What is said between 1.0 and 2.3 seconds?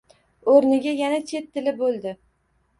yana chet tili bo‘ldi